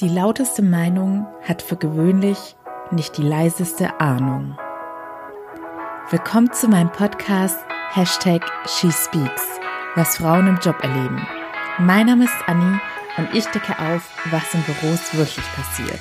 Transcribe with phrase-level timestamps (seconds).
[0.00, 2.56] Die lauteste Meinung hat für gewöhnlich
[2.90, 4.58] nicht die leiseste Ahnung.
[6.10, 7.56] Willkommen zu meinem Podcast
[7.92, 9.44] Hashtag SheSpeaks,
[9.94, 11.24] was Frauen im Job erleben.
[11.78, 12.76] Mein Name ist Anni
[13.18, 16.00] und ich decke auf, was in Büros wirklich passiert.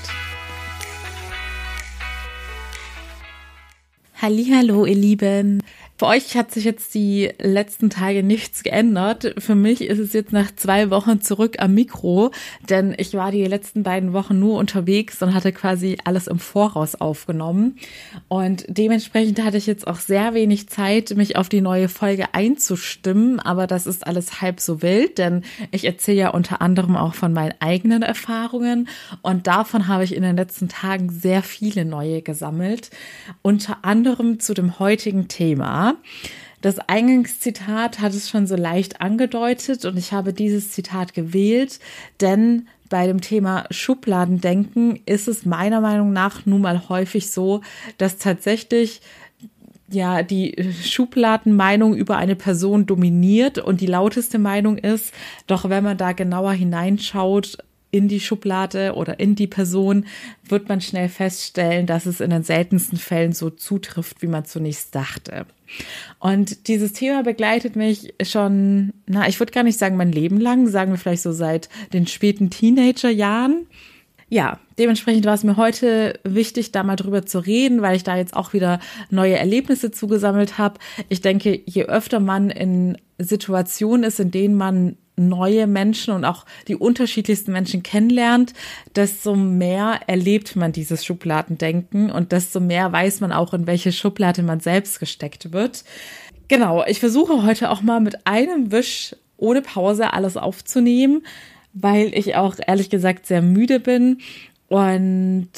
[4.23, 5.61] Hallo, ihr Lieben.
[6.03, 9.35] Für euch hat sich jetzt die letzten Tage nichts geändert.
[9.37, 12.31] Für mich ist es jetzt nach zwei Wochen zurück am Mikro,
[12.69, 16.95] denn ich war die letzten beiden Wochen nur unterwegs und hatte quasi alles im Voraus
[16.95, 17.77] aufgenommen.
[18.27, 23.39] Und dementsprechend hatte ich jetzt auch sehr wenig Zeit, mich auf die neue Folge einzustimmen.
[23.39, 27.31] Aber das ist alles halb so wild, denn ich erzähle ja unter anderem auch von
[27.31, 28.89] meinen eigenen Erfahrungen.
[29.21, 32.89] Und davon habe ich in den letzten Tagen sehr viele neue gesammelt.
[33.41, 35.92] Unter anderem zu dem heutigen Thema.
[36.61, 41.79] Das Eingangszitat hat es schon so leicht angedeutet und ich habe dieses Zitat gewählt,
[42.21, 47.61] denn bei dem Thema Schubladendenken ist es meiner Meinung nach nun mal häufig so,
[47.97, 49.01] dass tatsächlich
[49.89, 55.13] ja die Schubladenmeinung über eine Person dominiert und die lauteste Meinung ist,
[55.47, 57.57] doch wenn man da genauer hineinschaut,
[57.93, 60.07] in die Schublade oder in die Person,
[60.43, 64.95] wird man schnell feststellen, dass es in den seltensten Fällen so zutrifft, wie man zunächst
[64.95, 65.45] dachte.
[66.19, 70.67] Und dieses Thema begleitet mich schon, na, ich würde gar nicht sagen mein Leben lang,
[70.67, 73.67] sagen wir vielleicht so seit den späten Teenagerjahren.
[74.33, 78.17] Ja, dementsprechend war es mir heute wichtig, da mal drüber zu reden, weil ich da
[78.17, 78.79] jetzt auch wieder
[79.11, 80.79] neue Erlebnisse zugesammelt habe.
[81.07, 86.47] Ich denke, je öfter man in Situationen ist, in denen man neue Menschen und auch
[86.67, 88.53] die unterschiedlichsten Menschen kennenlernt,
[88.95, 94.41] desto mehr erlebt man dieses Schubladendenken und desto mehr weiß man auch, in welche Schublade
[94.41, 95.83] man selbst gesteckt wird.
[96.47, 101.21] Genau, ich versuche heute auch mal mit einem Wisch ohne Pause alles aufzunehmen,
[101.73, 104.19] weil ich auch ehrlich gesagt sehr müde bin
[104.67, 105.49] und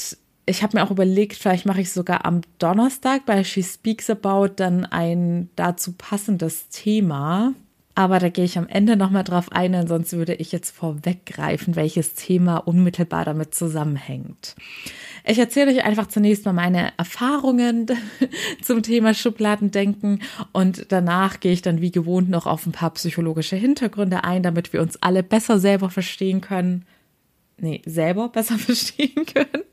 [0.46, 4.50] ich habe mir auch überlegt, vielleicht mache ich sogar am Donnerstag bei She Speaks About
[4.58, 7.54] dann ein dazu passendes Thema.
[7.98, 11.78] Aber da gehe ich am Ende nochmal drauf ein, denn sonst würde ich jetzt vorweggreifen,
[11.78, 14.56] welches Thema unmittelbar damit zusammenhängt.
[15.26, 17.88] Ich erzähle euch einfach zunächst mal meine Erfahrungen
[18.62, 23.56] zum Thema Schubladendenken und danach gehe ich dann wie gewohnt noch auf ein paar psychologische
[23.56, 26.86] Hintergründe ein, damit wir uns alle besser selber verstehen können.
[27.58, 29.64] Nee, selber besser verstehen können.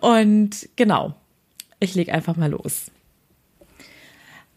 [0.00, 1.14] Und genau,
[1.80, 2.90] ich lege einfach mal los.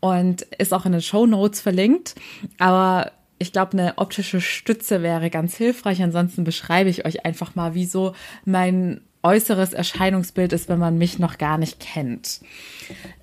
[0.00, 2.14] und ist auch in den Show Notes verlinkt.
[2.58, 6.02] Aber ich glaube, eine optische Stütze wäre ganz hilfreich.
[6.02, 8.14] Ansonsten beschreibe ich euch einfach mal, wie so
[8.46, 12.40] mein äußeres Erscheinungsbild ist, wenn man mich noch gar nicht kennt.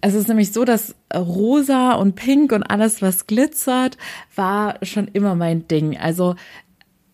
[0.01, 3.97] Es ist nämlich so, dass rosa und pink und alles, was glitzert,
[4.35, 5.97] war schon immer mein Ding.
[5.97, 6.35] Also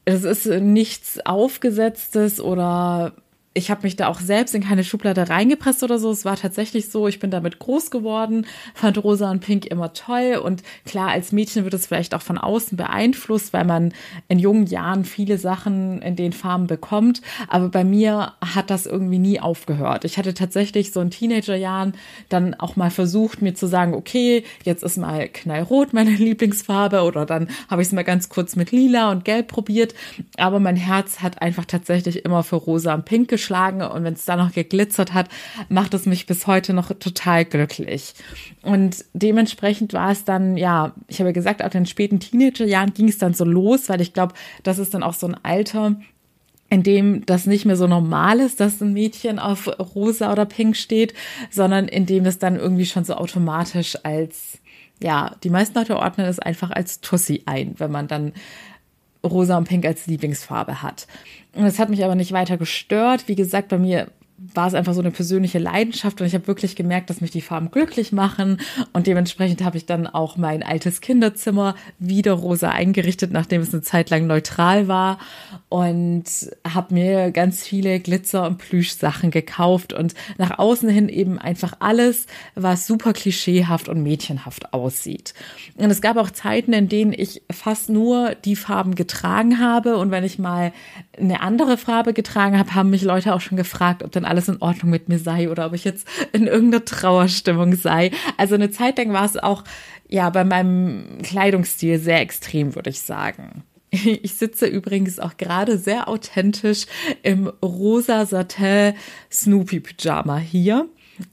[0.06, 3.14] es ist nichts Aufgesetztes oder
[3.56, 6.12] ich habe mich da auch selbst in keine Schublade reingepresst oder so.
[6.12, 8.46] Es war tatsächlich so, ich bin damit groß geworden,
[8.76, 10.40] fand rosa und pink immer toll.
[10.44, 13.92] Und klar, als Mädchen wird es vielleicht auch von außen beeinflusst, weil man
[14.28, 17.22] in jungen Jahren viele Sachen in den Farben bekommt.
[17.48, 20.06] Aber bei mir hat das irgendwie nie aufgehört.
[20.06, 21.94] Ich hatte tatsächlich so in Teenagerjahren
[22.30, 27.26] dann auch mal versucht, mir zu sagen, okay, jetzt ist mal knallrot meine Lieblingsfarbe oder
[27.26, 29.96] dann habe ich es mal ganz kurz mit lila und gelb probiert.
[30.38, 34.26] Aber mein Herz hat einfach tatsächlich immer für rosa und pink geschlagen und wenn es
[34.26, 35.28] da noch geglitzert hat,
[35.70, 38.14] macht es mich bis heute noch total glücklich.
[38.62, 43.18] Und dementsprechend war es dann, ja, ich habe gesagt, ab den späten Teenagerjahren ging es
[43.18, 45.96] dann so los, weil ich glaube, das ist dann auch so ein Alter,
[46.70, 50.76] in dem das nicht mehr so normal ist, dass ein Mädchen auf rosa oder pink
[50.76, 51.16] steht,
[51.50, 54.60] sondern in dem das dann irgendwie schon so automatisch als,
[55.02, 58.34] ja, die meisten Leute ordnen es einfach als Tussi ein, wenn man dann
[59.24, 61.08] rosa und pink als Lieblingsfarbe hat.
[61.54, 63.28] Und das hat mich aber nicht weiter gestört.
[63.28, 64.10] Wie gesagt, bei mir
[64.54, 67.42] war es einfach so eine persönliche Leidenschaft und ich habe wirklich gemerkt, dass mich die
[67.42, 68.60] Farben glücklich machen.
[68.94, 73.82] Und dementsprechend habe ich dann auch mein altes Kinderzimmer wieder rosa eingerichtet, nachdem es eine
[73.82, 75.20] Zeit lang neutral war.
[75.68, 76.26] Und
[76.68, 82.26] habe mir ganz viele Glitzer und Plüschsachen gekauft und nach außen hin eben einfach alles,
[82.56, 85.34] was super klischeehaft und mädchenhaft aussieht.
[85.76, 89.98] Und es gab auch Zeiten, in denen ich fast nur die Farben getragen habe.
[89.98, 90.72] Und wenn ich mal
[91.20, 94.62] eine andere Farbe getragen habe, haben mich Leute auch schon gefragt, ob dann alles in
[94.62, 98.12] Ordnung mit mir sei oder ob ich jetzt in irgendeiner Trauerstimmung sei.
[98.38, 99.64] Also eine Zeit lang war es auch
[100.08, 103.64] ja bei meinem Kleidungsstil sehr extrem, würde ich sagen.
[104.22, 106.86] Ich sitze übrigens auch gerade sehr authentisch
[107.24, 108.94] im rosa Satin
[109.32, 110.88] Snoopy Pyjama hier.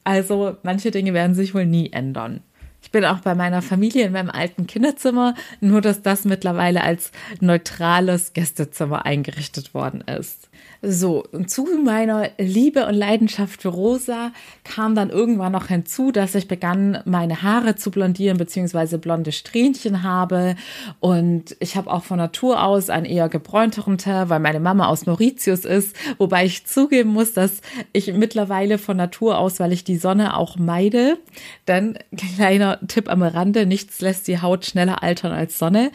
[0.05, 2.41] Also manche Dinge werden sich wohl nie ändern.
[2.87, 7.11] Ich bin auch bei meiner Familie in meinem alten Kinderzimmer, nur dass das mittlerweile als
[7.41, 10.49] neutrales Gästezimmer eingerichtet worden ist.
[10.83, 14.33] So, zu meiner Liebe und Leidenschaft für Rosa
[14.65, 20.03] kam dann irgendwann noch hinzu, dass ich begann, meine Haare zu blondieren, beziehungsweise blonde Strähnchen
[20.03, 20.55] habe.
[21.01, 25.07] Und ich habe auch von Natur aus einen eher gebräunteren Teint, weil meine Mama aus
[25.07, 25.97] Mauritius ist.
[26.19, 27.61] Wobei ich zugeben muss, dass
[27.93, 31.19] ich mittlerweile von Natur aus, weil ich die Sonne auch meide,
[31.65, 31.99] dann
[32.37, 35.91] kleiner Tipp am Rande, nichts lässt die Haut schneller altern als Sonne.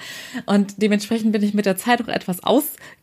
[0.45, 2.43] Und dementsprechend bin ich mit der Zeit auch etwas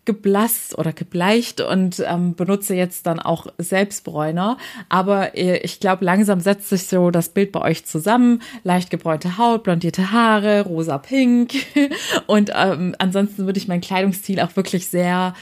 [0.08, 4.56] ausgeblasst oder gebleicht und ähm, benutze jetzt dann auch Selbstbräuner.
[4.88, 8.40] Aber äh, ich glaube, langsam setzt sich so das Bild bei euch zusammen.
[8.64, 11.52] Leicht gebräunte Haut, blondierte Haare, rosa-pink.
[12.26, 15.34] Und ähm, ansonsten würde ich meinen Kleidungsstil auch wirklich sehr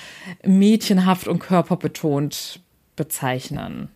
[0.44, 2.60] mädchenhaft und körperbetont
[2.96, 3.88] bezeichnen.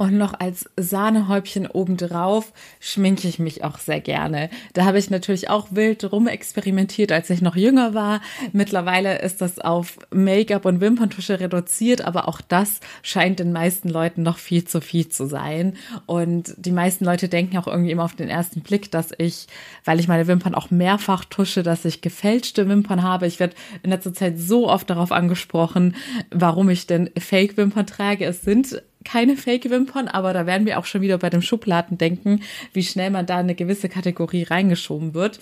[0.00, 4.48] Und noch als Sahnehäubchen obendrauf schminke ich mich auch sehr gerne.
[4.72, 8.22] Da habe ich natürlich auch wild rumexperimentiert, als ich noch jünger war.
[8.52, 14.22] Mittlerweile ist das auf Make-up und Wimperntusche reduziert, aber auch das scheint den meisten Leuten
[14.22, 15.76] noch viel zu viel zu sein.
[16.06, 19.48] Und die meisten Leute denken auch irgendwie immer auf den ersten Blick, dass ich,
[19.84, 23.26] weil ich meine Wimpern auch mehrfach tusche, dass ich gefälschte Wimpern habe.
[23.26, 25.94] Ich werde in letzter Zeit so oft darauf angesprochen,
[26.30, 28.24] warum ich denn Fake-Wimpern trage.
[28.24, 32.42] Es sind keine Fake-Wimpern, aber da werden wir auch schon wieder bei dem Schubladen denken,
[32.72, 35.40] wie schnell man da eine gewisse Kategorie reingeschoben wird.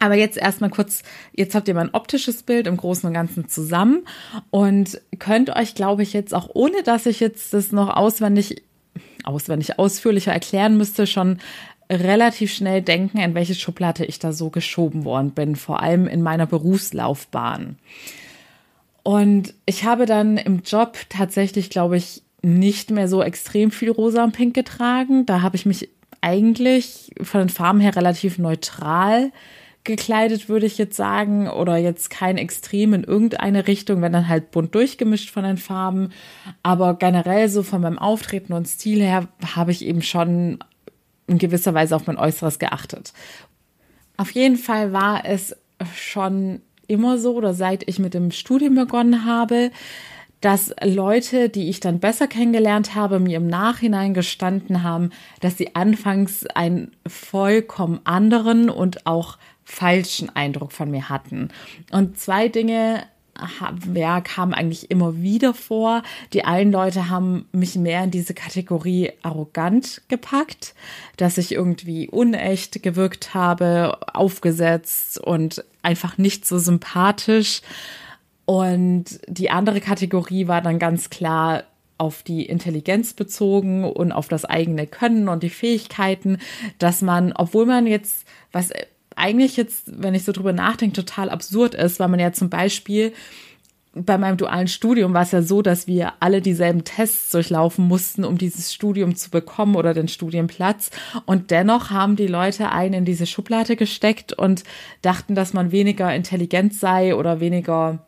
[0.00, 1.02] Aber jetzt erstmal kurz,
[1.34, 4.06] jetzt habt ihr mal ein optisches Bild im Großen und Ganzen zusammen
[4.50, 8.62] und könnt euch, glaube ich, jetzt auch ohne, dass ich jetzt das noch auswendig,
[9.24, 11.38] auswendig ausführlicher erklären müsste, schon
[11.90, 16.22] relativ schnell denken, in welche Schublade ich da so geschoben worden bin, vor allem in
[16.22, 17.76] meiner Berufslaufbahn.
[19.02, 24.24] Und ich habe dann im Job tatsächlich, glaube ich, nicht mehr so extrem viel rosa
[24.24, 25.26] und pink getragen.
[25.26, 25.88] Da habe ich mich
[26.20, 29.32] eigentlich von den Farben her relativ neutral
[29.84, 34.50] gekleidet, würde ich jetzt sagen, oder jetzt kein Extrem in irgendeine Richtung, wenn dann halt
[34.50, 36.10] bunt durchgemischt von den Farben.
[36.62, 40.58] Aber generell so von meinem Auftreten und Stil her habe ich eben schon
[41.26, 43.12] in gewisser Weise auf mein Äußeres geachtet.
[44.16, 45.56] Auf jeden Fall war es
[45.94, 49.70] schon immer so, oder seit ich mit dem Studium begonnen habe,
[50.40, 55.74] dass Leute, die ich dann besser kennengelernt habe, mir im Nachhinein gestanden haben, dass sie
[55.74, 61.48] anfangs einen vollkommen anderen und auch falschen Eindruck von mir hatten.
[61.90, 63.04] Und zwei Dinge
[63.94, 66.02] ja, kamen eigentlich immer wieder vor.
[66.32, 70.74] Die einen Leute haben mich mehr in diese Kategorie arrogant gepackt,
[71.16, 77.62] dass ich irgendwie unecht gewirkt habe, aufgesetzt und einfach nicht so sympathisch.
[78.48, 81.64] Und die andere Kategorie war dann ganz klar
[81.98, 86.38] auf die Intelligenz bezogen und auf das eigene Können und die Fähigkeiten,
[86.78, 88.70] dass man, obwohl man jetzt, was
[89.14, 93.12] eigentlich jetzt, wenn ich so drüber nachdenke, total absurd ist, weil man ja zum Beispiel
[93.92, 98.24] bei meinem dualen Studium war es ja so, dass wir alle dieselben Tests durchlaufen mussten,
[98.24, 100.90] um dieses Studium zu bekommen oder den Studienplatz.
[101.26, 104.64] Und dennoch haben die Leute einen in diese Schublade gesteckt und
[105.02, 108.07] dachten, dass man weniger intelligent sei oder weniger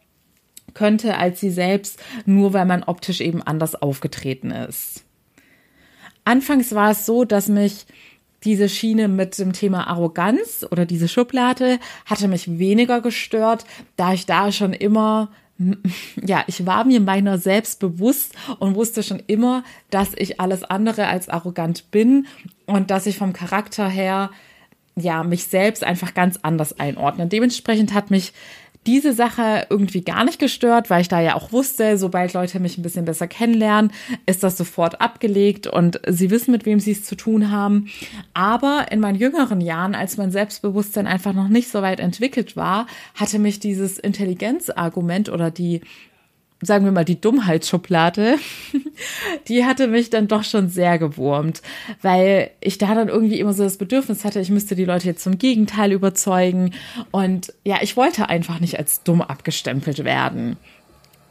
[0.75, 5.04] könnte als sie selbst, nur weil man optisch eben anders aufgetreten ist.
[6.25, 7.87] Anfangs war es so, dass mich
[8.45, 13.64] diese Schiene mit dem Thema Arroganz oder diese Schublade hatte mich weniger gestört,
[13.97, 15.30] da ich da schon immer
[16.25, 21.06] ja, ich war mir meiner selbst bewusst und wusste schon immer, dass ich alles andere
[21.06, 22.26] als arrogant bin
[22.66, 24.30] und dass ich vom Charakter her
[24.97, 27.26] ja mich selbst einfach ganz anders einordne.
[27.26, 28.33] Dementsprechend hat mich
[28.87, 32.78] diese Sache irgendwie gar nicht gestört, weil ich da ja auch wusste, sobald Leute mich
[32.78, 33.92] ein bisschen besser kennenlernen,
[34.25, 37.90] ist das sofort abgelegt und sie wissen, mit wem sie es zu tun haben.
[38.32, 42.87] Aber in meinen jüngeren Jahren, als mein Selbstbewusstsein einfach noch nicht so weit entwickelt war,
[43.14, 45.82] hatte mich dieses Intelligenzargument oder die
[46.62, 48.37] sagen wir mal, die Dummheitsschublade,
[49.49, 51.62] die hatte mich dann doch schon sehr gewurmt,
[52.02, 55.23] weil ich da dann irgendwie immer so das Bedürfnis hatte, ich müsste die Leute jetzt
[55.23, 56.75] zum Gegenteil überzeugen.
[57.11, 60.57] Und ja, ich wollte einfach nicht als dumm abgestempelt werden.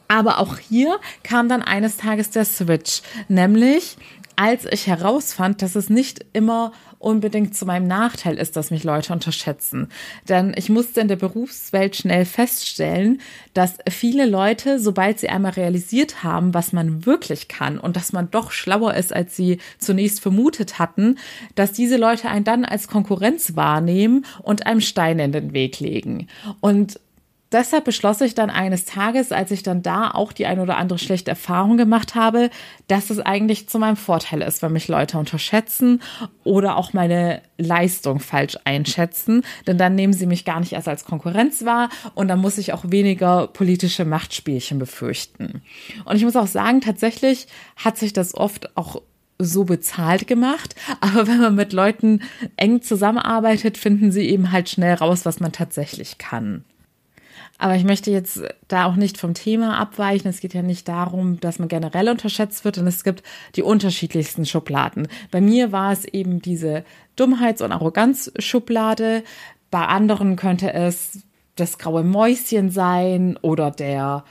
[0.10, 3.96] Aber auch hier kam dann eines Tages der Switch, nämlich
[4.36, 9.12] als ich herausfand, dass es nicht immer unbedingt zu meinem Nachteil ist, dass mich Leute
[9.12, 9.90] unterschätzen.
[10.30, 13.20] Denn ich musste in der Berufswelt schnell feststellen,
[13.54, 18.32] dass viele Leute, sobald sie einmal realisiert haben, was man wirklich kann und dass man
[18.32, 21.18] doch schlauer ist, als sie zunächst vermutet hatten,
[21.56, 26.28] dass diese Leute einen dann als Konkurrenz wahrnehmen und einem Stein in den Weg legen.
[26.62, 26.98] Und
[27.52, 31.00] deshalb beschloss ich dann eines Tages, als ich dann da auch die ein oder andere
[31.00, 32.50] schlechte Erfahrung gemacht habe,
[32.88, 36.02] dass es eigentlich zu meinem Vorteil ist, wenn mich Leute unterschätzen
[36.44, 41.06] oder auch meine Leistung falsch einschätzen, denn dann nehmen sie mich gar nicht erst als
[41.06, 45.62] Konkurrenz wahr und dann muss ich auch weniger politische Machtspielchen befürchten.
[46.06, 49.02] Und ich muss auch sagen, tatsächlich hat sich das oft auch
[49.40, 50.76] so bezahlt gemacht.
[51.00, 52.22] Aber wenn man mit Leuten
[52.58, 56.66] eng zusammenarbeitet, finden sie eben halt schnell raus, was man tatsächlich kann.
[57.60, 60.30] Aber ich möchte jetzt da auch nicht vom Thema abweichen.
[60.30, 62.78] Es geht ja nicht darum, dass man generell unterschätzt wird.
[62.78, 63.22] Und es gibt
[63.56, 65.10] die unterschiedlichsten Schubladen.
[65.30, 66.86] Bei mir war es eben diese
[67.18, 69.24] Dummheits- und Arroganzschublade.
[69.70, 71.20] Bei anderen könnte es
[71.56, 74.24] das graue Mäuschen sein oder der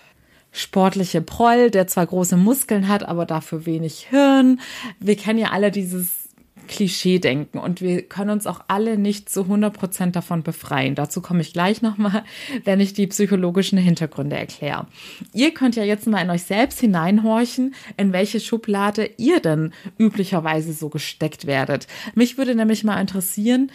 [0.50, 4.60] sportliche Proll, der zwar große Muskeln hat, aber dafür wenig Hirn.
[4.98, 6.27] Wir kennen ja alle dieses
[6.68, 10.94] Klischee-Denken und wir können uns auch alle nicht zu 100 Prozent davon befreien.
[10.94, 12.24] Dazu komme ich gleich nochmal,
[12.64, 14.86] wenn ich die psychologischen Hintergründe erkläre.
[15.32, 20.72] Ihr könnt ja jetzt mal in euch selbst hineinhorchen, in welche Schublade ihr denn üblicherweise
[20.72, 21.88] so gesteckt werdet.
[22.14, 23.72] Mich würde nämlich mal interessieren,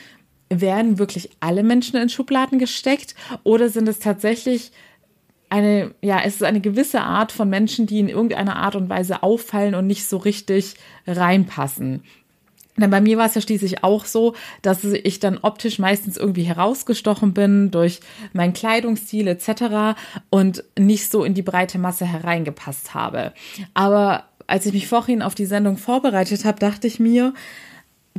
[0.50, 4.72] werden wirklich alle Menschen in Schubladen gesteckt oder sind es tatsächlich
[5.50, 9.22] eine, ja, es ist eine gewisse Art von Menschen, die in irgendeiner Art und Weise
[9.22, 10.74] auffallen und nicht so richtig
[11.06, 12.02] reinpassen.
[12.78, 16.44] Denn bei mir war es ja schließlich auch so, dass ich dann optisch meistens irgendwie
[16.44, 18.00] herausgestochen bin durch
[18.34, 19.96] meinen Kleidungsstil etc.
[20.30, 23.34] und nicht so in die breite Masse hereingepasst habe.
[23.74, 27.34] Aber als ich mich vorhin auf die Sendung vorbereitet habe, dachte ich mir,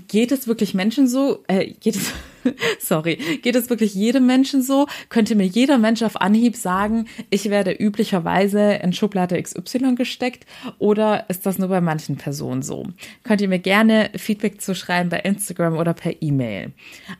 [0.09, 1.43] geht es wirklich Menschen so?
[1.49, 2.13] Äh, geht es,
[2.79, 4.87] sorry, geht es wirklich jedem Menschen so?
[5.09, 10.47] Könnte mir jeder Mensch auf Anhieb sagen, ich werde üblicherweise in Schublade XY gesteckt
[10.79, 12.87] oder ist das nur bei manchen Personen so?
[13.23, 16.73] Könnt ihr mir gerne Feedback zu schreiben bei Instagram oder per E-Mail.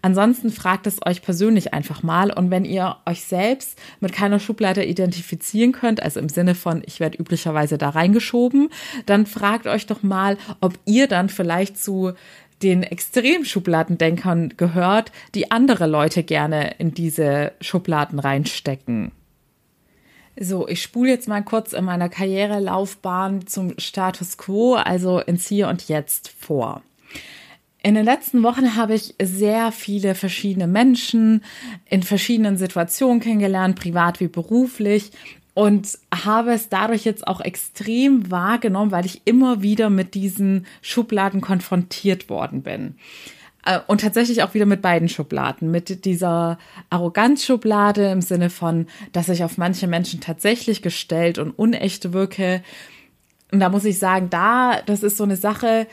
[0.03, 4.85] Ansonsten fragt es euch persönlich einfach mal und wenn ihr euch selbst mit keiner Schublade
[4.85, 8.69] identifizieren könnt, also im Sinne von ich werde üblicherweise da reingeschoben,
[9.07, 12.13] dann fragt euch doch mal, ob ihr dann vielleicht zu
[12.63, 19.13] den Extremschubladendenkern gehört, die andere Leute gerne in diese Schubladen reinstecken.
[20.39, 25.69] So, ich spule jetzt mal kurz in meiner Karrierelaufbahn zum Status quo, also ins Hier
[25.69, 26.83] und Jetzt vor.
[27.85, 31.45] In den letzten Wochen habe ich sehr viele verschiedene Menschen
[31.85, 35.13] in verschiedenen Situationen kennengelernt, privat wie beruflich
[35.55, 41.41] und habe es dadurch jetzt auch extrem wahrgenommen, weil ich immer wieder mit diesen Schubladen
[41.41, 42.97] konfrontiert worden bin.
[43.65, 45.71] Äh, und tatsächlich auch wieder mit beiden Schubladen.
[45.71, 46.59] Mit dieser
[46.91, 52.63] Arroganzschublade im Sinne von, dass ich auf manche Menschen tatsächlich gestellt und unecht wirke.
[53.53, 55.87] Und da muss ich sagen, da, das ist so eine Sache,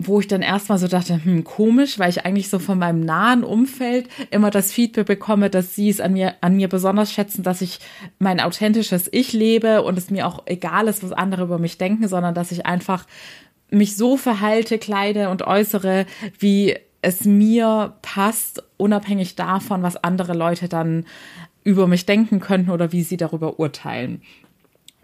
[0.00, 3.42] wo ich dann erstmal so dachte, hm, komisch, weil ich eigentlich so von meinem nahen
[3.42, 7.60] Umfeld immer das Feedback bekomme, dass sie es an mir, an mir besonders schätzen, dass
[7.62, 7.80] ich
[8.20, 12.06] mein authentisches Ich lebe und es mir auch egal ist, was andere über mich denken,
[12.06, 13.06] sondern dass ich einfach
[13.70, 16.06] mich so verhalte, kleide und äußere,
[16.38, 21.06] wie es mir passt, unabhängig davon, was andere Leute dann
[21.64, 24.22] über mich denken könnten oder wie sie darüber urteilen.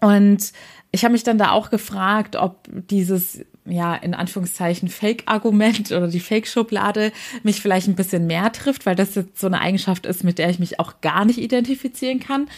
[0.01, 0.53] Und
[0.93, 6.21] ich habe mich dann da auch gefragt, ob dieses ja, in Anführungszeichen Fake-Argument oder die
[6.21, 10.39] Fake-Schublade mich vielleicht ein bisschen mehr trifft, weil das jetzt so eine Eigenschaft ist, mit
[10.39, 12.49] der ich mich auch gar nicht identifizieren kann.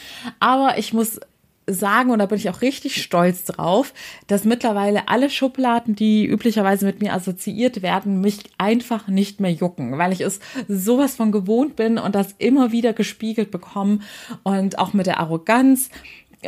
[0.40, 1.20] Aber ich muss
[1.68, 3.92] sagen, und da bin ich auch richtig stolz drauf,
[4.26, 9.98] dass mittlerweile alle Schubladen, die üblicherweise mit mir assoziiert werden, mich einfach nicht mehr jucken,
[9.98, 13.98] weil ich es sowas von gewohnt bin und das immer wieder gespiegelt bekomme
[14.44, 15.90] und auch mit der Arroganz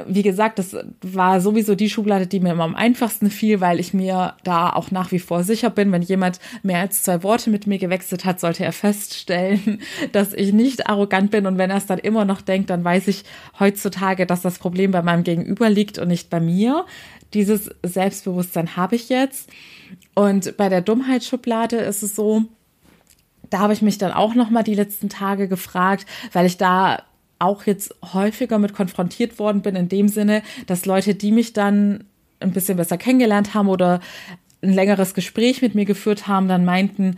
[0.07, 3.95] wie gesagt, das war sowieso die Schublade, die mir immer am einfachsten fiel, weil ich
[3.95, 7.67] mir da auch nach wie vor sicher bin, wenn jemand mehr als zwei Worte mit
[7.67, 9.81] mir gewechselt hat, sollte er feststellen,
[10.13, 11.47] dass ich nicht arrogant bin.
[11.47, 13.25] Und wenn er es dann immer noch denkt, dann weiß ich
[13.59, 16.85] heutzutage, dass das Problem bei meinem Gegenüber liegt und nicht bei mir.
[17.35, 19.51] Dieses Selbstbewusstsein habe ich jetzt.
[20.15, 22.45] Und bei der Dummheitsschublade ist es so,
[23.51, 27.03] da habe ich mich dann auch noch mal die letzten Tage gefragt, weil ich da
[27.39, 32.05] auch jetzt häufiger mit konfrontiert worden bin, in dem Sinne, dass Leute, die mich dann
[32.41, 34.01] ein bisschen besser kennengelernt haben oder
[34.63, 37.17] ein längeres Gespräch mit mir geführt haben, dann meinten,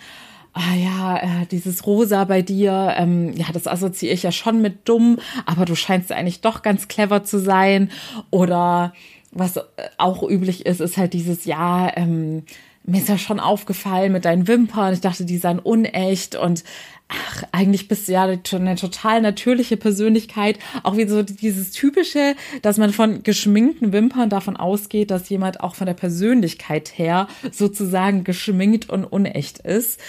[0.52, 4.88] ah ja, äh, dieses Rosa bei dir, ähm, ja, das assoziiere ich ja schon mit
[4.88, 7.90] dumm, aber du scheinst eigentlich doch ganz clever zu sein.
[8.30, 8.92] Oder
[9.32, 9.60] was
[9.96, 12.42] auch üblich ist, ist halt dieses, ja, ähm,
[12.84, 14.94] mir ist ja schon aufgefallen mit deinen Wimpern.
[14.94, 16.64] Ich dachte, die seien unecht und
[17.08, 20.58] ach, eigentlich bist du ja eine total natürliche Persönlichkeit.
[20.82, 25.74] Auch wie so dieses typische, dass man von geschminkten Wimpern davon ausgeht, dass jemand auch
[25.74, 30.00] von der Persönlichkeit her sozusagen geschminkt und unecht ist.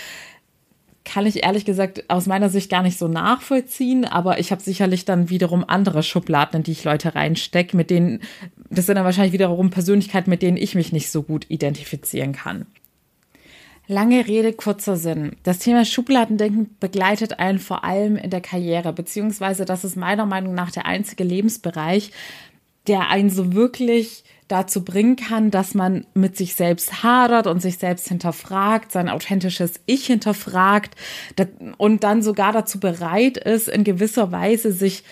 [1.03, 5.03] kann ich ehrlich gesagt aus meiner Sicht gar nicht so nachvollziehen, aber ich habe sicherlich
[5.05, 8.21] dann wiederum andere Schubladen, in die ich Leute reinstecke, mit denen,
[8.71, 12.65] das sind dann wahrscheinlich wiederum Persönlichkeiten, mit denen ich mich nicht so gut identifizieren kann.
[13.87, 15.35] Lange Rede, kurzer Sinn.
[15.43, 20.53] Das Thema Schubladendenken begleitet einen vor allem in der Karriere, beziehungsweise das ist meiner Meinung
[20.53, 22.11] nach der einzige Lebensbereich,
[22.87, 27.77] der einen so wirklich dazu bringen kann, dass man mit sich selbst hadert und sich
[27.77, 30.95] selbst hinterfragt, sein authentisches Ich hinterfragt
[31.77, 35.03] und dann sogar dazu bereit ist, in gewisser Weise sich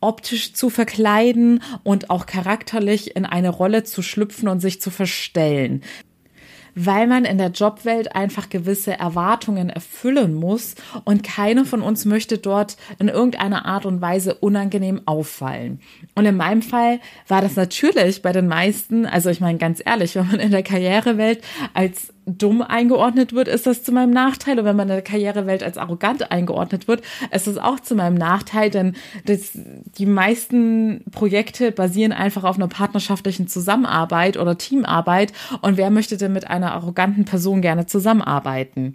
[0.00, 5.82] optisch zu verkleiden und auch charakterlich in eine Rolle zu schlüpfen und sich zu verstellen
[6.74, 12.38] weil man in der Jobwelt einfach gewisse Erwartungen erfüllen muss und keiner von uns möchte
[12.38, 15.80] dort in irgendeiner Art und Weise unangenehm auffallen.
[16.14, 20.14] Und in meinem Fall war das natürlich bei den meisten, also ich meine ganz ehrlich,
[20.14, 21.42] wenn man in der Karrierewelt
[21.74, 24.58] als dumm eingeordnet wird, ist das zu meinem Nachteil.
[24.58, 28.14] Und wenn man in der Karrierewelt als arrogant eingeordnet wird, ist das auch zu meinem
[28.14, 28.94] Nachteil, denn
[29.26, 35.32] das, die meisten Projekte basieren einfach auf einer partnerschaftlichen Zusammenarbeit oder Teamarbeit.
[35.60, 38.94] Und wer möchte denn mit einer arroganten Person gerne zusammenarbeiten?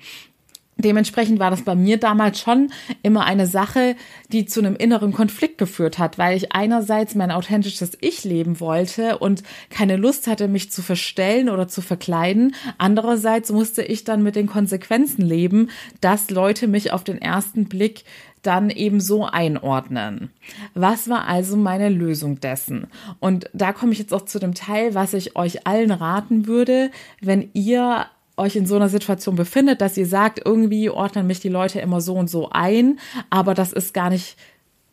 [0.78, 2.70] Dementsprechend war das bei mir damals schon
[3.02, 3.96] immer eine Sache,
[4.32, 9.18] die zu einem inneren Konflikt geführt hat, weil ich einerseits mein authentisches Ich leben wollte
[9.20, 12.56] und keine Lust hatte, mich zu verstellen oder zu verkleiden.
[12.78, 15.70] Andererseits musste ich dann mit den Konsequenzen leben,
[16.02, 18.04] dass Leute mich auf den ersten Blick
[18.42, 20.30] dann eben so einordnen.
[20.74, 22.88] Was war also meine Lösung dessen?
[23.20, 26.92] Und da komme ich jetzt auch zu dem Teil, was ich euch allen raten würde,
[27.22, 28.06] wenn ihr
[28.38, 32.02] euch in so einer Situation befindet, dass ihr sagt, irgendwie ordnen mich die Leute immer
[32.02, 33.00] so und so ein,
[33.30, 34.38] aber das ist gar nicht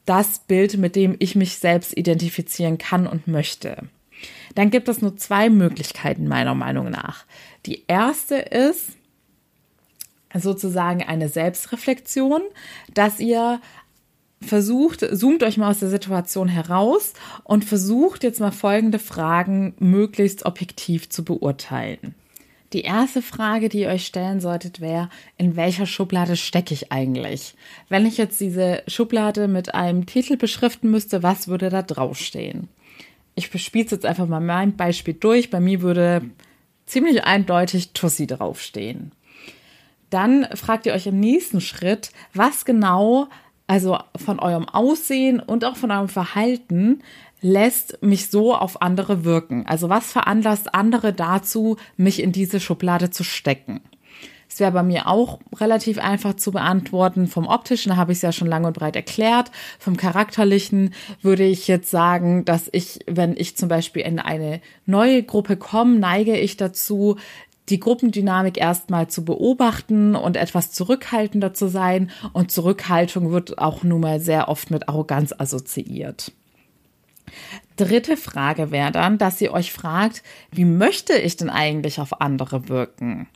[0.05, 3.89] das Bild, mit dem ich mich selbst identifizieren kann und möchte.
[4.55, 7.25] Dann gibt es nur zwei Möglichkeiten meiner Meinung nach.
[7.67, 8.91] Die erste ist
[10.35, 12.43] sozusagen eine Selbstreflexion,
[12.95, 13.61] dass ihr
[14.41, 17.13] versucht, zoomt euch mal aus der Situation heraus
[17.45, 22.15] und versucht jetzt mal folgende Fragen möglichst objektiv zu beurteilen.
[22.73, 27.55] Die erste Frage, die ihr euch stellen solltet, wäre, in welcher Schublade stecke ich eigentlich?
[27.89, 32.69] Wenn ich jetzt diese Schublade mit einem Titel beschriften müsste, was würde da draufstehen?
[33.35, 35.51] Ich spiele jetzt einfach mal mein Beispiel durch.
[35.51, 36.23] Bei mir würde
[36.87, 39.13] ziemlich eindeutig Tussi draufstehen.
[40.09, 43.29] Dann fragt ihr euch im nächsten Schritt, was genau,
[43.67, 47.03] also von eurem Aussehen und auch von eurem Verhalten,
[47.43, 49.67] lässt mich so auf andere wirken?
[49.67, 53.81] Also was veranlasst andere dazu, mich in diese Schublade zu stecken?
[54.49, 57.27] Es wäre bei mir auch relativ einfach zu beantworten.
[57.27, 59.51] Vom optischen habe ich es ja schon lang und breit erklärt.
[59.79, 65.23] Vom charakterlichen würde ich jetzt sagen, dass ich, wenn ich zum Beispiel in eine neue
[65.23, 67.17] Gruppe komme, neige ich dazu,
[67.71, 72.11] die Gruppendynamik erstmal zu beobachten und etwas zurückhaltender zu sein.
[72.35, 76.33] Und Zurückhaltung wird auch nun mal sehr oft mit Arroganz assoziiert.
[77.77, 82.69] Dritte Frage wäre dann, dass ihr euch fragt, wie möchte ich denn eigentlich auf andere
[82.69, 83.29] wirken?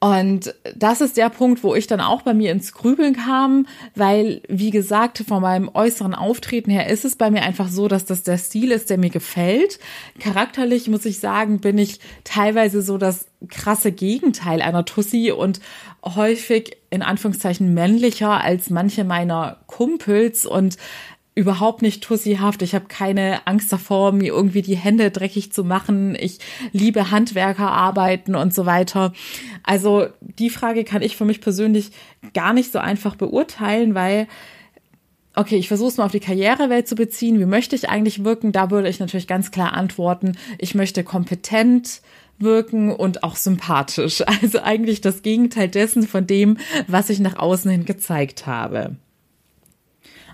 [0.00, 4.42] Und das ist der Punkt, wo ich dann auch bei mir ins Grübeln kam, weil,
[4.48, 8.22] wie gesagt, von meinem äußeren Auftreten her ist es bei mir einfach so, dass das
[8.22, 9.80] der Stil ist, der mir gefällt.
[10.20, 15.58] Charakterlich muss ich sagen, bin ich teilweise so das krasse Gegenteil einer Tussi und
[16.04, 20.76] häufig in Anführungszeichen männlicher als manche meiner Kumpels und
[21.38, 22.62] überhaupt nicht tussihaft.
[22.62, 26.16] Ich habe keine Angst davor, mir irgendwie die Hände dreckig zu machen.
[26.18, 26.40] Ich
[26.72, 29.12] liebe Handwerkerarbeiten und so weiter.
[29.62, 31.92] Also die Frage kann ich für mich persönlich
[32.34, 34.26] gar nicht so einfach beurteilen, weil
[35.36, 37.38] Okay, ich versuche es mal auf die Karrierewelt zu beziehen.
[37.38, 38.50] Wie möchte ich eigentlich wirken?
[38.50, 42.00] Da würde ich natürlich ganz klar antworten, ich möchte kompetent
[42.38, 44.24] wirken und auch sympathisch.
[44.42, 48.96] Also eigentlich das Gegenteil dessen von dem, was ich nach außen hin gezeigt habe.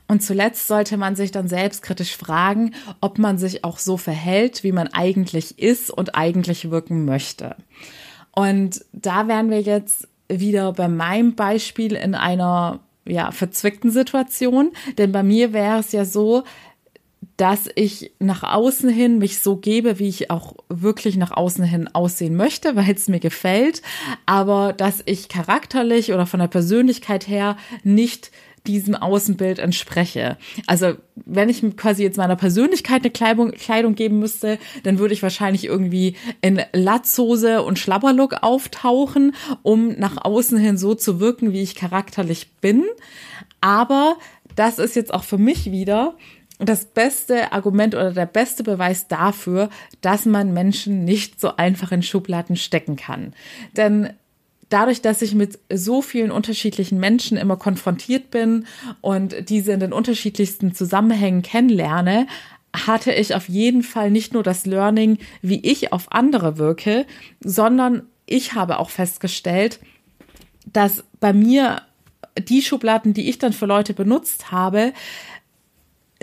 [0.07, 4.73] Und zuletzt sollte man sich dann selbstkritisch fragen, ob man sich auch so verhält, wie
[4.73, 7.57] man eigentlich ist und eigentlich wirken möchte.
[8.33, 14.73] Und da wären wir jetzt wieder bei meinem Beispiel in einer ja, verzwickten Situation.
[14.99, 16.45] Denn bei mir wäre es ja so,
[17.37, 21.89] dass ich nach außen hin mich so gebe, wie ich auch wirklich nach außen hin
[21.93, 23.83] aussehen möchte, weil es mir gefällt,
[24.27, 28.31] aber dass ich charakterlich oder von der Persönlichkeit her nicht
[28.67, 30.37] diesem Außenbild entspreche.
[30.67, 35.23] Also wenn ich quasi jetzt meiner Persönlichkeit eine Kleidung, Kleidung geben müsste, dann würde ich
[35.23, 41.63] wahrscheinlich irgendwie in Latzhose und Schlabberlook auftauchen, um nach außen hin so zu wirken, wie
[41.63, 42.85] ich charakterlich bin.
[43.61, 44.17] Aber
[44.57, 46.15] das ist jetzt auch für mich wieder
[46.59, 52.03] das beste Argument oder der beste Beweis dafür, dass man Menschen nicht so einfach in
[52.03, 53.35] Schubladen stecken kann.
[53.77, 54.11] Denn
[54.69, 58.67] dadurch, dass ich mit so vielen unterschiedlichen Menschen immer konfrontiert bin
[59.01, 62.27] und diese in den unterschiedlichsten Zusammenhängen kennenlerne,
[62.75, 67.07] hatte ich auf jeden Fall nicht nur das Learning, wie ich auf andere wirke,
[67.41, 69.79] sondern ich habe auch festgestellt,
[70.67, 71.83] dass bei mir
[72.39, 74.93] die Schubladen, die ich dann für Leute benutzt habe,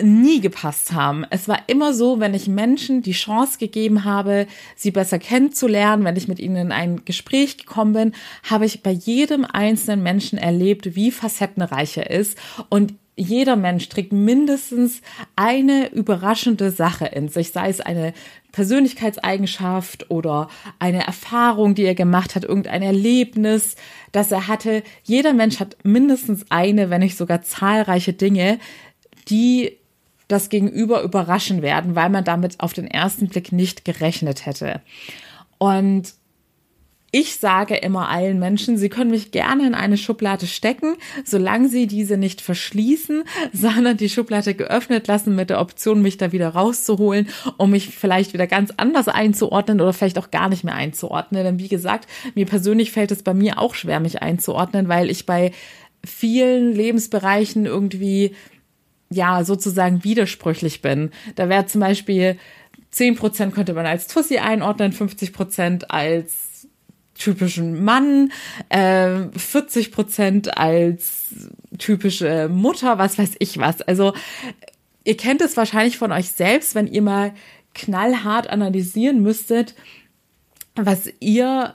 [0.00, 1.24] nie gepasst haben.
[1.30, 6.16] Es war immer so, wenn ich Menschen die Chance gegeben habe, sie besser kennenzulernen, wenn
[6.16, 8.12] ich mit ihnen in ein Gespräch gekommen bin,
[8.48, 14.12] habe ich bei jedem einzelnen Menschen erlebt, wie facettenreich er ist und jeder Mensch trägt
[14.12, 15.02] mindestens
[15.36, 18.14] eine überraschende Sache in sich, sei es eine
[18.52, 23.76] Persönlichkeitseigenschaft oder eine Erfahrung, die er gemacht hat, irgendein Erlebnis,
[24.12, 24.82] das er hatte.
[25.04, 28.58] Jeder Mensch hat mindestens eine, wenn nicht sogar zahlreiche Dinge,
[29.28, 29.76] die
[30.28, 34.80] das Gegenüber überraschen werden, weil man damit auf den ersten Blick nicht gerechnet hätte.
[35.58, 36.14] Und
[37.14, 41.86] ich sage immer allen Menschen, sie können mich gerne in eine Schublade stecken, solange sie
[41.86, 47.28] diese nicht verschließen, sondern die Schublade geöffnet lassen mit der Option, mich da wieder rauszuholen,
[47.58, 51.44] um mich vielleicht wieder ganz anders einzuordnen oder vielleicht auch gar nicht mehr einzuordnen.
[51.44, 55.26] Denn wie gesagt, mir persönlich fällt es bei mir auch schwer, mich einzuordnen, weil ich
[55.26, 55.52] bei
[56.04, 58.34] vielen Lebensbereichen irgendwie
[59.12, 61.10] ja, sozusagen widersprüchlich bin.
[61.34, 62.38] Da wäre zum Beispiel
[62.92, 66.68] 10% könnte man als Tussi einordnen, 50% als
[67.14, 68.32] typischen Mann,
[68.68, 71.30] äh, 40% als
[71.78, 73.82] typische Mutter, was weiß ich was.
[73.82, 74.12] Also
[75.04, 77.32] ihr kennt es wahrscheinlich von euch selbst, wenn ihr mal
[77.74, 79.74] knallhart analysieren müsstet,
[80.74, 81.74] was ihr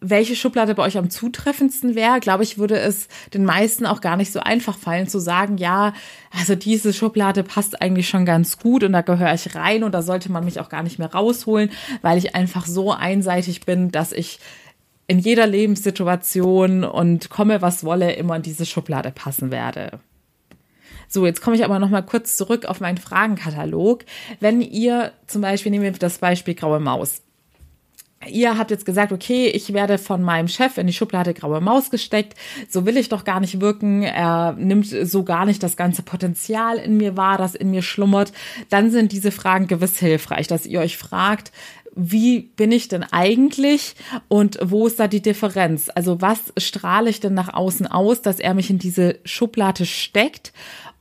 [0.00, 4.16] welche Schublade bei euch am zutreffendsten wäre, glaube ich, würde es den meisten auch gar
[4.16, 5.94] nicht so einfach fallen zu sagen, ja,
[6.38, 10.02] also diese Schublade passt eigentlich schon ganz gut und da gehöre ich rein und da
[10.02, 11.70] sollte man mich auch gar nicht mehr rausholen,
[12.02, 14.38] weil ich einfach so einseitig bin, dass ich
[15.06, 20.00] in jeder Lebenssituation und komme was wolle immer in diese Schublade passen werde.
[21.08, 24.04] So, jetzt komme ich aber noch mal kurz zurück auf meinen Fragenkatalog.
[24.40, 27.22] Wenn ihr zum Beispiel, nehmen wir das Beispiel graue Maus
[28.28, 31.90] ihr habt jetzt gesagt, okay, ich werde von meinem Chef in die Schublade graue Maus
[31.90, 32.34] gesteckt,
[32.68, 36.78] so will ich doch gar nicht wirken, er nimmt so gar nicht das ganze Potenzial
[36.78, 38.32] in mir wahr, das in mir schlummert,
[38.70, 41.52] dann sind diese Fragen gewiss hilfreich, dass ihr euch fragt,
[41.94, 43.96] wie bin ich denn eigentlich
[44.28, 45.90] und wo ist da die Differenz?
[45.94, 50.52] Also was strahle ich denn nach außen aus, dass er mich in diese Schublade steckt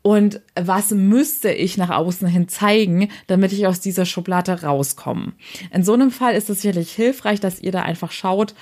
[0.06, 5.34] und was müsste ich nach außen hin zeigen, damit ich aus dieser Schublade rauskomme.
[5.74, 8.54] In so einem Fall ist es sicherlich hilfreich, dass ihr da einfach schaut,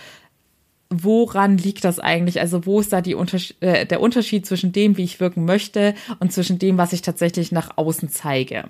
[0.90, 2.40] woran liegt das eigentlich?
[2.40, 5.96] Also wo ist da die Unters äh, der Unterschied zwischen dem, wie ich wirken möchte
[6.22, 8.70] und zwischen dem, was ich tatsächlich nach außen zeige?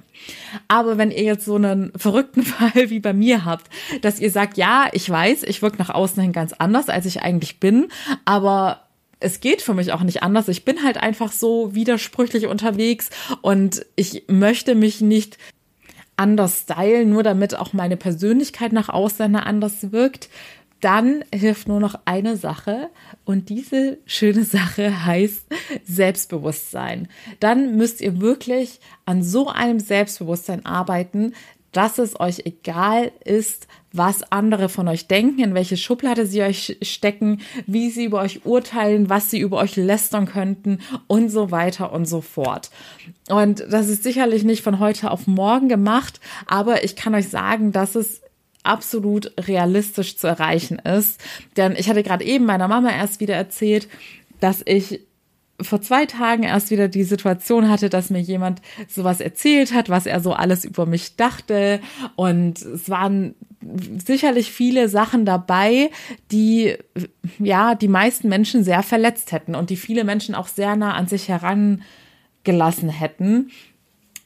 [0.67, 3.69] Aber wenn ihr jetzt so einen verrückten Fall wie bei mir habt,
[4.01, 7.21] dass ihr sagt, ja, ich weiß, ich wirke nach außen hin ganz anders, als ich
[7.21, 7.89] eigentlich bin,
[8.25, 8.79] aber
[9.23, 10.47] es geht für mich auch nicht anders.
[10.49, 13.09] Ich bin halt einfach so widersprüchlich unterwegs
[13.41, 15.37] und ich möchte mich nicht
[16.17, 20.29] anders stylen, nur damit auch meine Persönlichkeit nach außen anders wirkt.
[20.81, 22.89] Dann hilft nur noch eine Sache
[23.23, 25.45] und diese schöne Sache heißt
[25.85, 27.07] Selbstbewusstsein.
[27.39, 31.33] Dann müsst ihr wirklich an so einem Selbstbewusstsein arbeiten,
[31.73, 36.77] dass es euch egal ist, was andere von euch denken, in welche Schublade sie euch
[36.81, 41.91] stecken, wie sie über euch urteilen, was sie über euch lästern könnten und so weiter
[41.91, 42.71] und so fort.
[43.29, 47.71] Und das ist sicherlich nicht von heute auf morgen gemacht, aber ich kann euch sagen,
[47.71, 48.21] dass es
[48.63, 51.21] absolut realistisch zu erreichen ist.
[51.57, 53.87] Denn ich hatte gerade eben meiner Mama erst wieder erzählt,
[54.39, 55.01] dass ich
[55.61, 60.05] vor zwei Tagen erst wieder die Situation hatte, dass mir jemand sowas erzählt hat, was
[60.05, 61.79] er so alles über mich dachte.
[62.15, 63.35] Und es waren
[64.05, 65.91] sicherlich viele Sachen dabei,
[66.31, 66.75] die
[67.39, 71.07] ja die meisten Menschen sehr verletzt hätten und die viele Menschen auch sehr nah an
[71.07, 73.51] sich herangelassen hätten.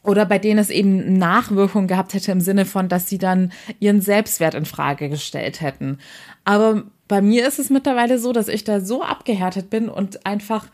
[0.04, 4.00] Oder bei denen es eben Nachwirkungen gehabt hätte im Sinne von, dass sie dann ihren
[4.00, 6.00] Selbstwert in Frage gestellt hätten.
[6.46, 10.68] Aber bei mir ist es mittlerweile so, dass ich da so abgehärtet bin und einfach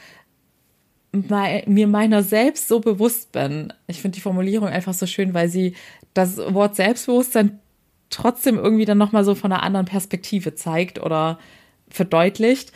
[1.13, 3.71] mir meiner selbst so bewusst bin.
[3.87, 5.75] Ich finde die Formulierung einfach so schön, weil sie
[6.13, 7.59] das Wort Selbstbewusstsein
[8.09, 11.39] trotzdem irgendwie dann nochmal so von einer anderen Perspektive zeigt oder
[11.89, 12.71] verdeutlicht.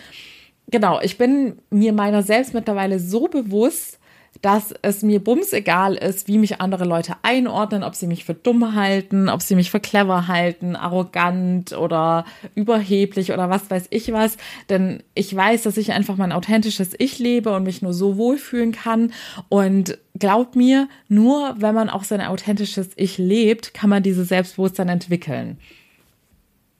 [0.67, 3.96] Genau, ich bin mir meiner selbst mittlerweile so bewusst,
[4.41, 8.34] dass es mir bums egal ist, wie mich andere Leute einordnen, ob sie mich für
[8.34, 14.12] dumm halten, ob sie mich für clever halten, arrogant oder überheblich oder was weiß ich
[14.12, 14.38] was.
[14.69, 18.71] Denn ich weiß, dass ich einfach mein authentisches Ich lebe und mich nur so wohlfühlen
[18.71, 19.12] kann.
[19.50, 24.89] Und glaubt mir, nur wenn man auch sein authentisches Ich lebt, kann man dieses Selbstbewusstsein
[24.89, 25.58] entwickeln.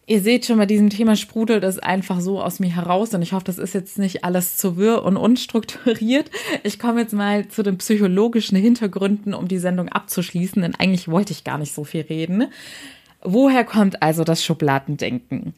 [0.10, 3.34] Ihr seht schon, bei diesem Thema sprudelt es einfach so aus mir heraus und ich
[3.34, 6.32] hoffe, das ist jetzt nicht alles zu wirr und unstrukturiert.
[6.64, 11.34] Ich komme jetzt mal zu den psychologischen Hintergründen, um die Sendung abzuschließen, denn eigentlich wollte
[11.34, 12.48] ich gar nicht so viel reden.
[13.22, 15.54] Woher kommt also das Schubladendenken?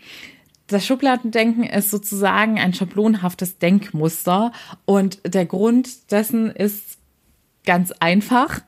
[0.65, 4.51] Das Schubladendenken ist sozusagen ein schablonhaftes Denkmuster
[4.85, 6.97] und der Grund dessen ist
[7.65, 8.62] ganz einfach.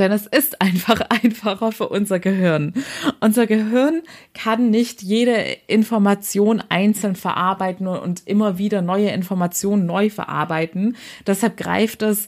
[0.00, 2.74] Denn es ist einfach einfacher für unser Gehirn.
[3.20, 4.02] Unser Gehirn
[4.34, 5.36] kann nicht jede
[5.68, 10.96] Information einzeln verarbeiten und immer wieder neue Informationen neu verarbeiten.
[11.26, 12.26] Deshalb greift es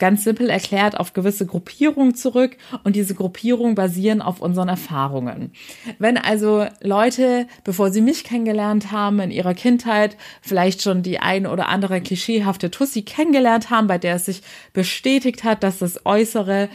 [0.00, 5.52] ganz simpel erklärt auf gewisse Gruppierungen zurück und diese Gruppierungen basieren auf unseren Erfahrungen.
[5.98, 11.46] Wenn also Leute, bevor sie mich kennengelernt haben, in ihrer Kindheit vielleicht schon die ein
[11.46, 16.70] oder andere klischeehafte Tussi kennengelernt haben, bei der es sich bestätigt hat, dass das Äußere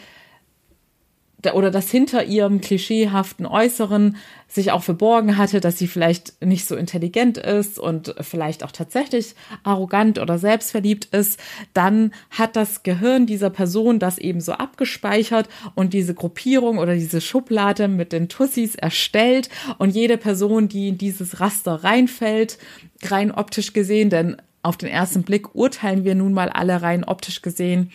[1.53, 4.17] oder das hinter ihrem klischeehaften Äußeren
[4.47, 9.35] sich auch verborgen hatte, dass sie vielleicht nicht so intelligent ist und vielleicht auch tatsächlich
[9.63, 11.39] arrogant oder selbstverliebt ist,
[11.73, 17.21] dann hat das Gehirn dieser Person das eben so abgespeichert und diese Gruppierung oder diese
[17.21, 22.57] Schublade mit den Tussis erstellt und jede Person, die in dieses Raster reinfällt,
[23.03, 27.41] rein optisch gesehen, denn auf den ersten Blick urteilen wir nun mal alle rein optisch
[27.43, 27.91] gesehen,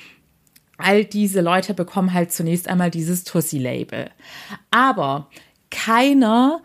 [0.83, 4.11] all diese Leute bekommen halt zunächst einmal dieses Tussi-Label.
[4.71, 5.29] Aber
[5.71, 6.61] keiner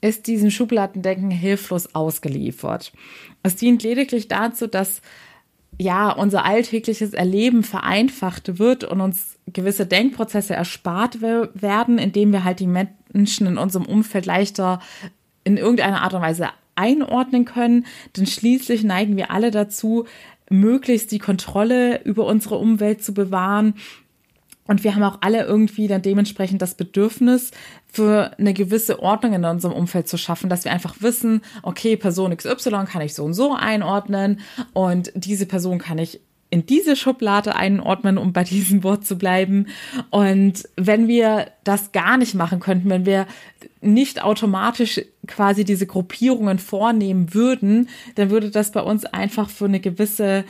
[0.00, 2.92] ist diesem Schubladendenken hilflos ausgeliefert.
[3.42, 5.00] Es dient lediglich dazu, dass
[5.78, 12.60] ja unser alltägliches Erleben vereinfacht wird und uns gewisse Denkprozesse erspart werden, indem wir halt
[12.60, 14.80] die Menschen in unserem Umfeld leichter
[15.42, 17.86] in irgendeiner Art und Weise einordnen können.
[18.16, 20.06] Denn schließlich neigen wir alle dazu,
[20.50, 23.74] möglichst die Kontrolle über unsere Umwelt zu bewahren.
[24.66, 27.50] Und wir haben auch alle irgendwie dann dementsprechend das Bedürfnis,
[27.86, 32.36] für eine gewisse Ordnung in unserem Umfeld zu schaffen, dass wir einfach wissen, okay, Person
[32.36, 34.40] XY kann ich so und so einordnen
[34.72, 36.20] und diese Person kann ich
[36.54, 39.66] in diese Schublade einordnen, um bei diesem Wort zu bleiben.
[40.10, 43.26] Und wenn wir das gar nicht machen könnten, wenn wir
[43.80, 49.80] nicht automatisch quasi diese Gruppierungen vornehmen würden, dann würde das bei uns einfach für eine
[49.80, 50.44] gewisse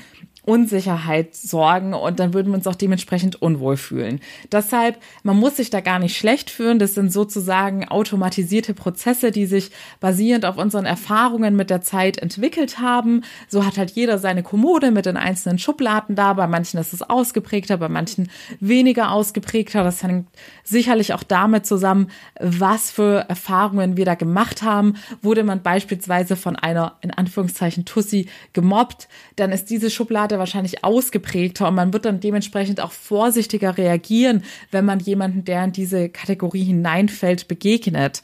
[0.46, 4.20] Unsicherheit sorgen und dann würden wir uns auch dementsprechend unwohl fühlen.
[4.52, 6.78] Deshalb, man muss sich da gar nicht schlecht fühlen.
[6.78, 12.78] Das sind sozusagen automatisierte Prozesse, die sich basierend auf unseren Erfahrungen mit der Zeit entwickelt
[12.78, 13.22] haben.
[13.48, 16.34] So hat halt jeder seine Kommode mit den einzelnen Schubladen da.
[16.34, 18.30] Bei manchen ist es ausgeprägter, bei manchen
[18.60, 19.82] weniger ausgeprägter.
[19.82, 20.28] Das hängt
[20.62, 24.94] sicherlich auch damit zusammen, was für Erfahrungen wir da gemacht haben.
[25.22, 30.84] Wurde man beispielsweise von einer, in Anführungszeichen, Tussi gemobbt, dann ist diese Schublade Seite wahrscheinlich
[30.84, 36.08] ausgeprägter und man wird dann dementsprechend auch vorsichtiger reagieren, wenn man jemanden, der in diese
[36.08, 38.22] Kategorie hineinfällt, begegnet.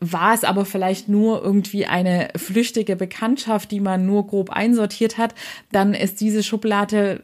[0.00, 5.34] War es aber vielleicht nur irgendwie eine flüchtige Bekanntschaft, die man nur grob einsortiert hat,
[5.72, 7.22] dann ist diese Schublade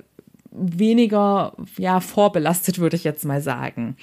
[0.51, 3.97] weniger ja vorbelastet, würde ich jetzt mal sagen.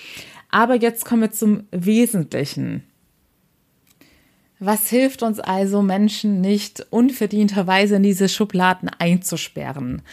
[0.49, 2.83] Aber jetzt kommen wir zum Wesentlichen.
[4.63, 10.03] Was hilft uns also, Menschen nicht unverdienterweise in diese Schubladen einzusperren?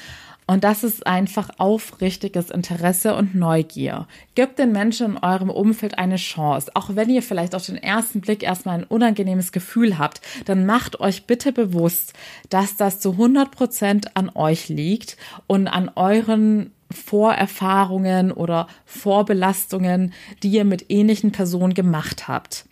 [0.46, 4.06] Und das ist einfach aufrichtiges Interesse und Neugier.
[4.34, 6.70] Gebt den Menschen in eurem Umfeld eine Chance.
[6.72, 10.98] Auch wenn ihr vielleicht auf den ersten Blick erstmal ein unangenehmes Gefühl habt, dann macht
[10.98, 12.14] euch bitte bewusst,
[12.48, 20.48] dass das zu 100 Prozent an euch liegt und an euren Vorerfahrungen oder Vorbelastungen, die
[20.48, 22.64] ihr mit ähnlichen Personen gemacht habt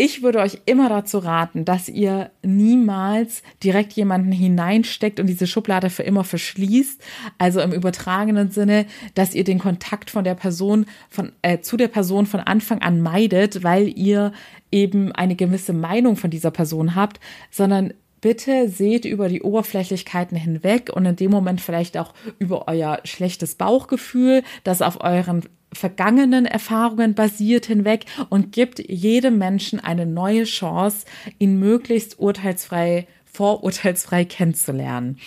[0.00, 5.90] ich würde euch immer dazu raten, dass ihr niemals direkt jemanden hineinsteckt und diese Schublade
[5.90, 7.02] für immer verschließt.
[7.36, 11.88] Also im übertragenen Sinne, dass ihr den Kontakt von der Person von äh, zu der
[11.88, 14.32] Person von Anfang an meidet, weil ihr
[14.72, 20.90] eben eine gewisse Meinung von dieser Person habt, sondern bitte seht über die Oberflächlichkeiten hinweg
[20.94, 27.14] und in dem Moment vielleicht auch über euer schlechtes Bauchgefühl, das auf euren vergangenen Erfahrungen
[27.14, 31.06] basiert hinweg und gibt jedem Menschen eine neue Chance,
[31.38, 35.18] ihn möglichst urteilsfrei, vorurteilsfrei kennenzulernen.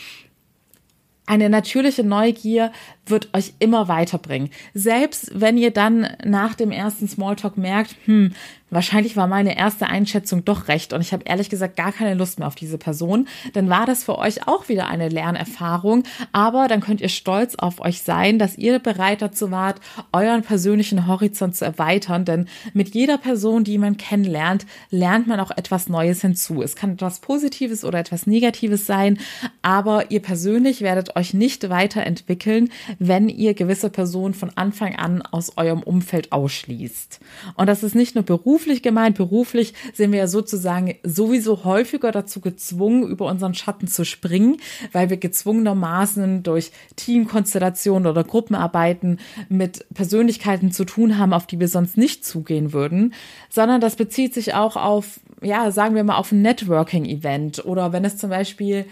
[1.25, 2.73] Eine natürliche Neugier
[3.05, 4.49] wird euch immer weiterbringen.
[4.73, 8.33] Selbst wenn ihr dann nach dem ersten Smalltalk merkt, hm,
[8.73, 12.39] wahrscheinlich war meine erste Einschätzung doch recht und ich habe ehrlich gesagt gar keine Lust
[12.39, 16.81] mehr auf diese Person, dann war das für euch auch wieder eine Lernerfahrung, aber dann
[16.81, 19.79] könnt ihr stolz auf euch sein, dass ihr bereit dazu wart,
[20.11, 25.51] euren persönlichen Horizont zu erweitern, denn mit jeder Person, die man kennenlernt, lernt man auch
[25.51, 26.61] etwas Neues hinzu.
[26.61, 29.19] Es kann etwas Positives oder etwas Negatives sein,
[29.61, 35.57] aber ihr persönlich werdet euch nicht weiterentwickeln, wenn ihr gewisse Personen von Anfang an aus
[35.57, 37.19] eurem Umfeld ausschließt.
[37.55, 39.17] Und das ist nicht nur beruflich gemeint.
[39.17, 44.57] Beruflich sind wir ja sozusagen sowieso häufiger dazu gezwungen, über unseren Schatten zu springen,
[44.91, 51.67] weil wir gezwungenermaßen durch Teamkonstellationen oder Gruppenarbeiten mit Persönlichkeiten zu tun haben, auf die wir
[51.67, 53.13] sonst nicht zugehen würden,
[53.49, 58.05] sondern das bezieht sich auch auf, ja, sagen wir mal, auf ein Networking-Event oder wenn
[58.05, 58.85] es zum Beispiel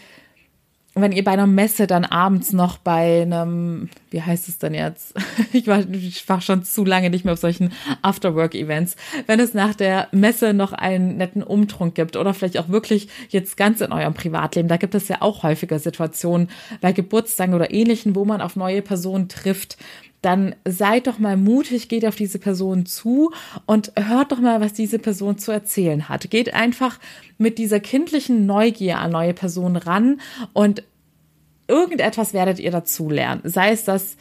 [0.94, 5.14] wenn ihr bei einer Messe dann abends noch bei einem, wie heißt es denn jetzt?
[5.54, 8.96] Ich war, ich war schon zu lange nicht mehr auf solchen Afterwork-Events.
[9.28, 13.58] Wenn es nach der Messe noch einen netten Umtrunk gibt oder vielleicht auch wirklich jetzt
[13.58, 16.50] ganz in eurem Privatleben, da gibt es ja auch häufiger Situationen
[16.80, 19.78] bei Geburtstagen oder ähnlichen, wo man auf neue Personen trifft,
[20.22, 23.32] dann seid doch mal mutig, geht auf diese Person zu
[23.66, 26.30] und hört doch mal, was diese Person zu erzählen hat.
[26.30, 27.00] Geht einfach
[27.38, 30.22] mit dieser kindlichen Neugier an neue Personen ran
[30.54, 30.84] und
[31.68, 33.42] irgendetwas werdet ihr dazu lernen.
[33.46, 34.18] Sei es, dass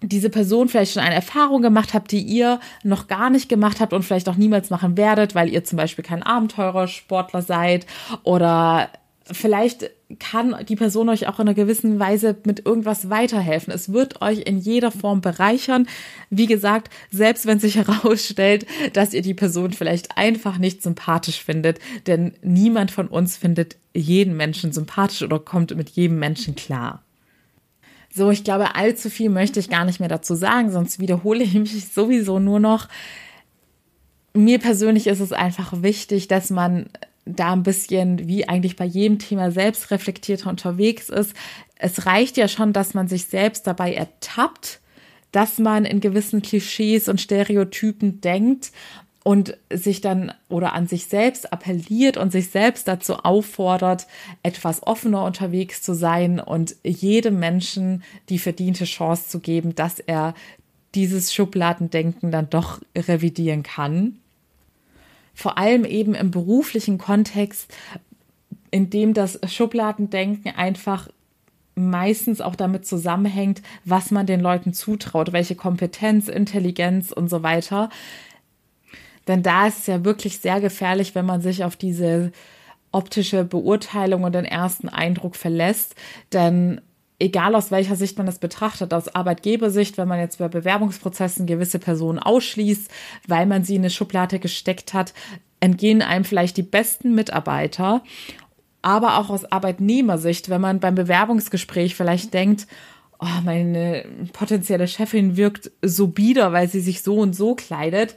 [0.00, 3.92] diese Person vielleicht schon eine Erfahrung gemacht habt, die ihr noch gar nicht gemacht habt
[3.92, 7.86] und vielleicht auch niemals machen werdet, weil ihr zum Beispiel kein Abenteurersportler seid
[8.22, 8.90] oder
[9.30, 13.72] vielleicht kann die Person euch auch in einer gewissen Weise mit irgendwas weiterhelfen.
[13.72, 15.86] Es wird euch in jeder Form bereichern.
[16.30, 21.78] Wie gesagt, selbst wenn sich herausstellt, dass ihr die Person vielleicht einfach nicht sympathisch findet,
[22.06, 27.02] denn niemand von uns findet jeden Menschen sympathisch oder kommt mit jedem Menschen klar.
[28.12, 31.54] So, ich glaube, allzu viel möchte ich gar nicht mehr dazu sagen, sonst wiederhole ich
[31.54, 32.88] mich sowieso nur noch.
[34.34, 36.90] Mir persönlich ist es einfach wichtig, dass man
[37.24, 41.34] da ein bisschen wie eigentlich bei jedem Thema selbstreflektierter unterwegs ist.
[41.76, 44.80] Es reicht ja schon, dass man sich selbst dabei ertappt,
[45.32, 48.72] dass man in gewissen Klischees und Stereotypen denkt
[49.24, 54.06] und sich dann oder an sich selbst appelliert und sich selbst dazu auffordert,
[54.42, 60.34] etwas offener unterwegs zu sein und jedem Menschen die verdiente Chance zu geben, dass er
[60.94, 64.20] dieses Schubladendenken dann doch revidieren kann
[65.34, 67.72] vor allem eben im beruflichen Kontext,
[68.70, 71.08] in dem das Schubladendenken einfach
[71.74, 77.90] meistens auch damit zusammenhängt, was man den Leuten zutraut, welche Kompetenz, Intelligenz und so weiter.
[79.26, 82.30] Denn da ist es ja wirklich sehr gefährlich, wenn man sich auf diese
[82.92, 85.96] optische Beurteilung und den ersten Eindruck verlässt.
[86.32, 86.80] Denn
[87.24, 91.78] egal aus welcher Sicht man es betrachtet, aus Arbeitgebersicht, wenn man jetzt bei Bewerbungsprozessen gewisse
[91.78, 92.90] Personen ausschließt,
[93.26, 95.14] weil man sie in eine Schublade gesteckt hat,
[95.58, 98.02] entgehen einem vielleicht die besten Mitarbeiter.
[98.82, 102.66] Aber auch aus Arbeitnehmersicht, wenn man beim Bewerbungsgespräch vielleicht denkt,
[103.18, 108.16] oh, meine potenzielle Chefin wirkt so bieder, weil sie sich so und so kleidet,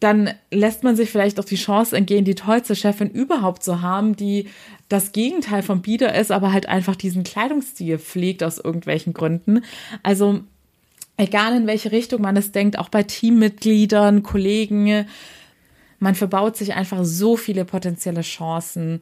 [0.00, 4.14] dann lässt man sich vielleicht auch die Chance entgehen, die tollste Chefin überhaupt zu haben,
[4.14, 4.48] die
[4.88, 9.64] das Gegenteil von bieder ist, aber halt einfach diesen Kleidungsstil pflegt aus irgendwelchen Gründen.
[10.02, 10.40] Also
[11.16, 15.06] egal in welche Richtung man es denkt, auch bei Teammitgliedern, Kollegen,
[15.98, 19.00] man verbaut sich einfach so viele potenzielle Chancen,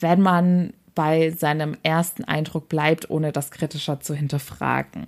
[0.00, 5.06] wenn man bei seinem ersten Eindruck bleibt, ohne das kritischer zu hinterfragen.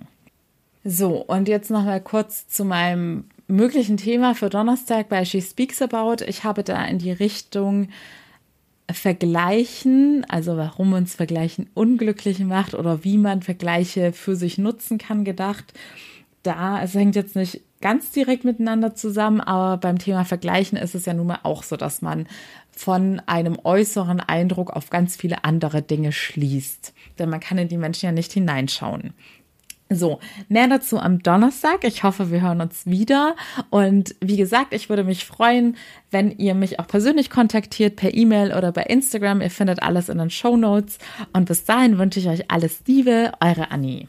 [0.83, 5.81] So, und jetzt noch mal kurz zu meinem möglichen Thema für Donnerstag bei She Speaks
[5.81, 6.23] About.
[6.25, 7.89] Ich habe da in die Richtung
[8.91, 15.23] Vergleichen, also warum uns Vergleichen unglücklich macht oder wie man Vergleiche für sich nutzen kann,
[15.23, 15.73] gedacht.
[16.43, 21.05] Da, es hängt jetzt nicht ganz direkt miteinander zusammen, aber beim Thema Vergleichen ist es
[21.05, 22.27] ja nun mal auch so, dass man
[22.71, 26.93] von einem äußeren Eindruck auf ganz viele andere Dinge schließt.
[27.17, 29.13] Denn man kann in die Menschen ja nicht hineinschauen.
[29.89, 30.19] So,
[30.49, 31.83] mehr dazu am Donnerstag.
[31.83, 33.35] Ich hoffe, wir hören uns wieder.
[33.69, 35.77] Und wie gesagt, ich würde mich freuen,
[36.09, 39.41] wenn ihr mich auch persönlich kontaktiert per E-Mail oder bei Instagram.
[39.41, 40.97] Ihr findet alles in den Show Notes.
[41.33, 44.07] Und bis dahin wünsche ich euch alles Liebe, eure Annie.